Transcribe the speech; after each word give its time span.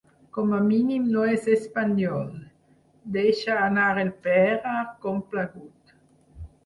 Com 0.35 0.53
a 0.59 0.59
mínim 0.67 1.03
no 1.15 1.25
és 1.33 1.43
espanyol 1.55 2.25
—deixa 3.17 3.59
anar 3.67 3.91
el 4.05 4.13
Pere, 4.25 4.75
complagut. 5.05 5.95